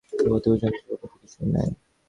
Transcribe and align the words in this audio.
জগতে 0.21 0.47
উঁচু-নীচু 0.49 0.83
বলিয়া 0.83 0.97
তো 1.01 1.17
কিছুই 1.21 1.47
নাই। 1.53 1.69